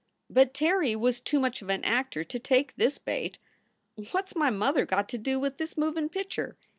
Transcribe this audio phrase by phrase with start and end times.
[0.31, 3.37] But Terry was too much of an actor to take this bait.
[4.11, 6.57] "What s my mother got to do with this movin pitcher?"